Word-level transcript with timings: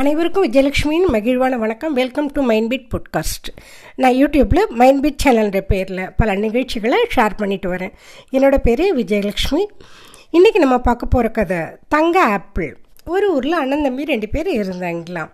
அனைவருக்கும் 0.00 0.52
விஜயலட்சுமியின் 0.52 1.06
மகிழ்வான 1.12 1.58
வணக்கம். 1.58 1.92
Welcome 1.92 2.26
to 2.32 2.42
mind 2.42 2.68
beat 2.68 2.88
podcast 2.92 3.48
நான் 3.96 4.12
யூடியூப்பில் 4.12 4.68
மைண்ட் 4.68 5.00
பீட் 5.02 5.22
சேனல்ன்ற 5.24 5.60
பேரில் 5.60 6.10
பல 6.16 6.34
நிகழ்ச்சிகளை 6.34 6.98
ஷேர் 7.14 7.36
பண்ணிட்டு 7.36 7.74
வரேன். 7.74 7.92
என்னோட 8.32 8.56
பேர் 8.56 8.82
விஜயலட்சுமி. 8.96 9.62
இன்றைக்கி 10.32 10.58
நம்ம 10.58 10.78
பார்க்க 10.78 11.06
போகிற 11.06 11.30
கதை 11.30 11.60
தங்க 11.88 12.20
ஆப்பிள். 12.20 12.76
ஒரு 13.04 13.32
ஊரில் 13.34 13.52
அண்ணன் 13.52 13.82
தம்பி 13.82 14.04
ரெண்டு 14.04 14.28
பேர் 14.28 14.52
இருந்தாங்களாம். 14.58 15.32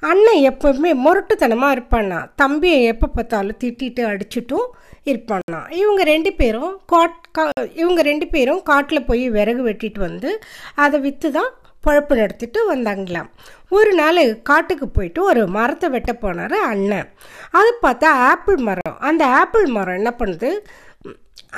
அண்ணன் 0.00 0.42
எப்போவுமே 0.50 0.92
முரட்டுத்தனமாக 1.06 1.76
இருப்பானா? 1.76 2.28
தம்பியை 2.36 2.84
எப்போ 2.84 3.06
பார்த்தாலும் 3.06 3.60
திட்டிட்டு 3.64 4.04
அடிச்சிட்டும் 4.12 4.68
இருப்பானா? 5.04 5.72
இவங்க 5.72 6.02
ரெண்டு 6.04 6.32
பேரும் 6.32 6.80
காட் 6.86 7.20
கா 7.32 7.50
இவங்க 7.74 8.02
ரெண்டு 8.02 8.26
பேரும் 8.26 8.62
காட்டில் 8.62 9.04
போய் 9.04 9.30
விறகு 9.30 9.64
வெட்டிட்டு 9.70 9.98
வந்து 9.98 10.42
அதை 10.74 11.00
விற்று 11.00 11.30
தான் 11.30 11.52
பழப்பு 11.86 12.14
நடத்திட்டு 12.14 12.74
வந்தாங்களாம். 12.74 13.26
ஒரு 13.70 13.92
நாள் 14.00 14.22
காட்டுக்கு 14.50 14.88
போயிட்டு 14.88 15.20
ஒரு 15.30 15.42
மரத்தை 15.56 15.88
வெட்ட 15.94 16.12
போனார் 16.22 16.56
அண்ணன். 16.70 17.10
அது 17.58 17.70
பார்த்தா 17.84 18.10
ஆப்பிள் 18.30 18.60
மரம். 18.70 18.96
அந்த 19.10 19.24
ஆப்பிள் 19.40 19.68
மரம் 19.76 19.98
என்ன 20.00 20.12
பண்ணுது? 20.20 20.50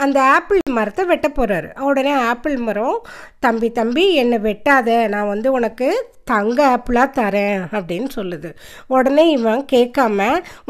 அந்த 0.05 0.19
ஆப்பிள் 0.35 0.61
மரத்தை 0.77 1.03
வெட்ட 1.11 1.29
போகிறாரு 1.37 1.69
உடனே 1.89 2.13
ஆப்பிள் 2.31 2.57
மரம் 2.67 2.99
தம்பி 3.45 3.69
தம்பி 3.79 4.05
என்னை 4.23 4.39
வெட்டாத. 4.47 4.89
நான் 5.13 5.33
வந்து 5.33 5.49
உனக்கு 5.59 5.89
தங்க 6.31 6.61
ஆப்பிளாக 6.75 7.09
தரேன் 7.19 7.61
அப்படின்னு 7.77 8.09
சொல்லுது. 8.17 8.49
உடனே 8.95 9.25
இவன் 9.35 9.61
கேட்காம 9.73 10.19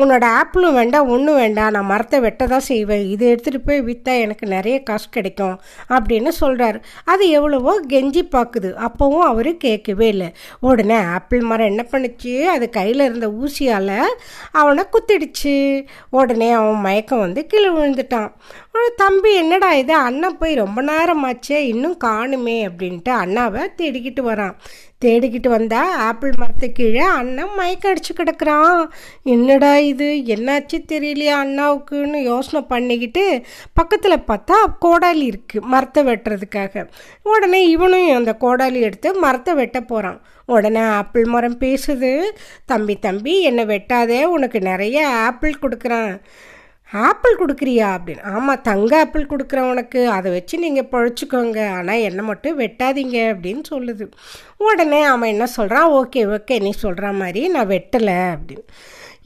உன்னோட 0.01 0.25
ஆப்பிளும் 0.41 0.77
வேண்டாம் 0.79 1.11
ஒன்றும் 1.15 1.41
வேண்டாம். 1.43 1.71
நான் 1.77 1.91
மரத்தை 1.93 2.19
வெட்ட 2.27 2.47
தான் 2.53 2.67
செய்வேன். 2.71 3.05
இதை 3.13 3.25
எடுத்துகிட்டு 3.33 3.61
போய் 3.69 3.81
விற்றா 3.89 4.15
எனக்கு 4.25 4.47
நிறைய 4.55 4.77
காசு 4.89 5.09
கிடைக்கும் 5.17 5.57
அப்படின்னு 5.97 6.33
சொல்கிறாரு 6.43 6.81
அது 7.13 7.25
எவ்வளவோ 7.39 7.75
கெஞ்சி 7.93 8.25
பார்க்குது. 8.37 8.71
அப்போவும் 8.89 9.27
அவர் 9.31 9.51
கேட்கவே 9.67 10.09
இல்லை. 10.15 10.29
உடனே 10.71 10.99
ஆப்பிள் 11.27 11.41
மரம் 11.41 11.67
என்ன 11.67 11.87
பண்ணுச்சு? 11.91 12.45
அது 12.45 12.71
கையில் 12.71 13.01
இருந்த 13.01 13.29
ஊசியால் 13.29 14.03
அவனை 14.53 14.85
குத்திடுச்சு. 14.93 15.87
உடனே 16.11 16.51
அவன் 16.51 16.81
மயக்கம் 16.81 17.19
வந்து 17.19 17.47
கீழே 17.47 17.69
விழுந்துட்டான். 17.69 18.33
தம்பி 18.97 19.35
என்னடா 19.35 19.73
இது? 19.73 19.95
அண்ணன் 19.95 20.39
போய் 20.39 20.55
ரொம்ப 20.55 20.83
நேரமாச்சே 20.83 21.59
இன்னும் 21.73 21.99
காணுமே 22.05 22.69
அப்படின்ட்டு 22.69 23.09
அண்ணாவை 23.09 23.67
தேடிக்கிட்டு 23.77 24.23
வரான். 24.23 24.55
தேடிக்கிட்டு 25.05 25.49
வந்தா 25.49 25.95
ஆப்பிள் 25.95 26.33
மரத்து 26.37 26.73
கீழே 26.73 27.01
அண்ணன் 27.01 27.55
மயக்க 27.55 27.93
அடிச்சு 27.93 28.13
கிடக்குறான். 28.17 28.87
என்னடா 29.23 29.77
இது? 29.77 30.05
என்னாச்சு 30.05 30.85
தெரியலையா 30.93 31.35
அண்ணாவுக்குன்னு 31.45 32.23
யோசனை 32.23 32.67
பண்ணிக்கிட்டு 32.69 33.45
பக்கத்தில் 33.75 34.27
பார்த்தா 34.27 34.59
கோடாலி 34.81 35.33
இருக்குது 35.33 35.61
மரத்தை 35.61 36.05
வெட்டுறதுக்காக. 36.05 36.89
உடனே 37.23 37.69
இவனும் 37.69 38.15
அந்த 38.15 38.37
கோடாலி 38.41 38.81
எடுத்து 38.81 39.15
மரத்தை 39.15 39.55
வெட்ட 39.55 39.81
போகிறான் 39.81 40.21
உடனே 40.47 40.81
ஆப்பிள் 40.81 41.25
மரம் 41.25 41.59
பேசுது 41.59 42.23
தம்பி 42.67 42.97
தம்பி 42.97 43.43
என்னை 43.43 43.65
வெட்டாதே 43.65 44.23
உனக்கு 44.23 44.61
நிறைய 44.61 45.09
ஆப்பிள் 45.09 45.55
கொடுக்குறேன். 45.63 46.21
ஆப்பிள் 46.93 47.37
கொடுக்குறியா 47.39 47.89
அப்படின்னு. 47.97 48.23
ஆமாம் 48.23 48.63
தங்க 48.63 48.99
ஆப்பிள் 48.99 49.27
கொடுக்குறேன் 49.27 49.71
உனக்கு. 49.71 50.09
அதை 50.09 50.33
வச்சு 50.33 50.59
நீங்கள் 50.59 50.89
பழச்சிக்கோங்க. 50.91 51.69
ஆனால் 51.69 51.97
என்னை 51.97 52.25
மட்டும் 52.25 52.59
வெட்டாதீங்க 52.59 53.19
அப்படின்னு 53.35 53.61
சொல்லுது. 53.71 54.13
உடனே 54.57 55.03
அவன் 55.03 55.29
என்ன 55.29 55.47
சொல்கிறான் 55.47 55.91
ஓகே 55.91 56.39
ஓகே 56.39 56.61
நீ 56.61 56.71
சொல்கிற 56.71 57.13
மாதிரி 57.13 57.49
நான் 57.49 57.69
வெட்டலை 57.69 58.37
அப்படின்னு. 58.37 58.67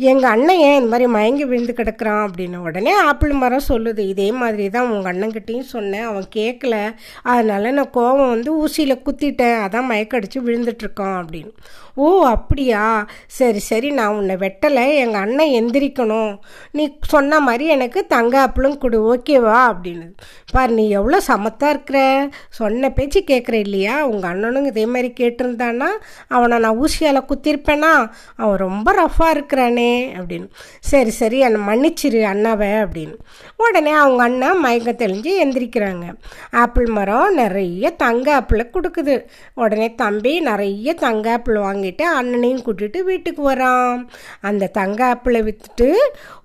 எங்கள் 0.09 0.31
அண்ணன் 0.31 0.61
ஏன் 0.67 0.75
இந்த 0.75 0.91
மாதிரி 0.91 1.07
மயங்கி 1.11 1.45
விழுந்து 1.45 1.73
கிடக்குறான் 1.77 2.21
அப்படின்னு 2.27 2.57
உடனே 2.57 2.93
ஆப்பிள் 2.93 3.33
மரம் 3.33 3.69
சொல்லுது. 3.69 3.99
இதே 3.99 4.33
மாதிரி 4.33 4.71
தான் 4.71 4.91
உங்கள் 4.91 5.13
அண்ணங்கிட்டையும் 5.13 5.73
சொன்னேன். 5.75 6.03
அவன் 6.03 6.29
கேட்கல 6.37 6.95
அதனால் 7.23 7.73
நான் 7.73 7.95
கோவம் 7.95 8.29
வந்து 8.29 8.51
ஊசியில் 8.65 9.03
குத்திட்டேன். 9.07 9.59
அதான் 9.65 9.91
மயக்கடிச்சு 9.93 10.39
விழுந்துட்டுருக்கான் 10.47 11.17
அப்படின்னு. 11.21 11.53
ஓ 11.95 12.25
அப்படியா? 12.25 13.07
சரி 13.27 13.59
சரி 13.59 13.91
நான் 13.91 14.15
உன்னை 14.15 14.37
வெட்டலை. 14.37 14.85
எங்கள் 14.95 15.21
அண்ணன் 15.21 15.55
எந்திரிக்கணும். 15.59 16.39
நீ 16.73 16.99
சொன்ன 17.01 17.41
மாதிரி 17.41 17.67
எனக்கு 17.67 18.07
தங்க 18.07 18.35
ஆப்பிளும் 18.41 18.79
கொடு. 18.79 19.01
ஓகேவா 19.15 19.59
அப்படின்னு. 19.73 20.07
பார் 20.53 20.71
நீ 20.71 20.89
எவ்வளோ 20.91 21.21
சமத்தாக 21.29 21.69
இருக்கிற? 21.69 22.29
சொன்ன 22.51 22.91
பேச்சு 22.91 23.23
கேட்குற 23.27 23.53
இல்லையா? 23.53 24.07
உங்கள் 24.07 24.31
அண்ணனும் 24.31 24.65
இதே 24.65 24.87
மாதிரி 24.87 25.13
கேட்டிருந்தானா? 25.21 25.91
அவனை 26.29 26.59
நான் 26.59 26.81
ஊசியால் 26.81 27.29
குத்திருப்பேனா? 27.31 27.93
அவன் 28.37 28.57
ரொம்ப 28.57 28.93
ரஃப்பாக 28.93 29.31
இருக்கிறானே. 29.31 29.90
அப்படின்னு. 29.91 30.49
சரி 30.81 31.11
சரி 31.11 31.39
என்னை 31.39 31.61
மன்னிச்சிரு 31.61 32.21
அண்ணாவை 32.33 32.71
அப்படின்னு. 32.85 33.17
உடனே 33.57 33.91
அவங்க 33.91 34.23
அண்ணன் 34.23 34.59
மயக்கம் 34.59 35.01
தெளிஞ்சு 35.03 35.33
எந்திரிக்கிறாங்க. 35.45 36.05
ஆப்பிள் 36.51 36.87
மரம் 36.87 37.35
நிறைய 37.35 37.91
தங்க 37.91 38.35
ஆப்பிளை 38.35 38.67
கொடுக்குது. 38.73 39.15
உடனே 39.55 39.95
தம்பி 39.95 40.41
நிறைய 40.41 40.95
தங்க 40.95 41.33
ஆப்பிள் 41.33 41.57
வாங்கிட்டு 41.57 42.03
அண்ணனையும் 42.03 42.65
கூட்டிகிட்டு 42.65 43.03
வீட்டுக்கு 43.03 43.43
வரான். 43.51 44.07
அந்த 44.41 44.67
தங்க 44.67 45.05
ஆப்பிளை 45.05 45.41
விற்றுட்டு 45.43 45.91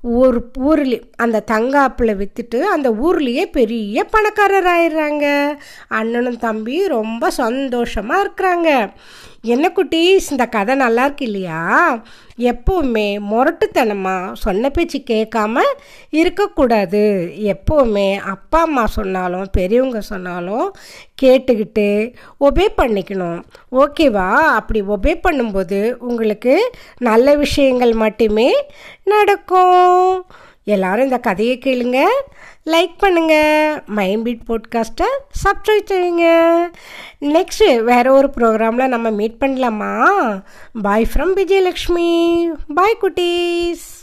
ஊர் 0.02 0.38
ஊர்லி 0.66 1.02
அந்த 1.16 1.40
தங்க 1.40 1.80
ஆப்பிளை 1.80 2.16
விற்றுட்டு 2.16 2.60
அந்த 2.60 2.92
ஊர்லேயே 2.92 3.46
பெரிய 3.52 4.04
பணக்காரர் 4.04 4.70
ஆயிடுறாங்க. 4.76 5.26
அண்ணனும் 5.88 6.38
தம்பி 6.38 6.88
ரொம்ப 6.88 7.30
சந்தோஷமாக 7.30 8.24
இருக்கிறாங்க. 8.24 8.70
என்ன 9.42 9.72
குட்டீஸ் 9.76 10.32
இந்த 10.32 10.46
கதை 10.46 10.76
நல்லா 10.76 11.04
இருக்கு 11.04 11.26
இல்லையா? 11.26 11.62
எப்போவுமே 12.40 13.20
முரட்டுத்தனமாக 13.36 14.34
சொன்ன 14.46 14.70
பேச்சு 14.70 15.00
கேட்காம 15.12 15.64
இருக்கக்கூடாது. 16.22 17.04
எப்போவுமே 17.54 18.08
அப்பா 18.34 18.62
அம்மா 18.62 18.86
சொன்னாலும் 18.98 19.48
பெரியவங்க 19.52 20.02
சொன்னாலும் 20.12 20.68
கேட்டுக்கிட்டு 21.22 21.88
ஒபே 22.40 22.66
பண்ணிக்கணும். 22.78 23.40
ஓகேவா 23.84 24.30
அப்படி 24.60 24.82
ஒபே 24.96 25.14
பண்ணும்போது 25.28 25.80
உங்களுக்கு 26.10 26.56
நல்ல 27.10 27.36
விஷயங்கள் 27.36 27.94
மட்டுமே 28.06 28.50
நடக்கும். 29.04 30.26
எல்லாரும் 30.66 31.04
இந்த 31.04 31.18
கதையை 31.18 31.60
கேளுங்க 31.64 32.04
லைக் 32.66 32.96
பண்ணுங்கள் 33.00 33.84
மைம்பீட் 33.96 34.40
போட்காஸ்ட்டை 34.48 35.10
சப்ஸ்கிரைப் 35.44 35.92
செய்யுங்க. 35.92 36.26
நெக்ஸ்ட்டு 37.22 37.84
வேறு 37.84 38.14
ஒரு 38.14 38.30
ப்ரோக்ராமில் 38.38 38.88
நம்ம 38.88 39.10
மீட் 39.10 39.36
பண்ணலாமா? 39.40 39.94
பாய் 40.82 41.08
ஃப்ரம் 41.14 41.36
விஜயலக்ஷ்மி 41.36 42.10
பாய் 42.74 42.98
குட்டீஸ். 43.02 43.95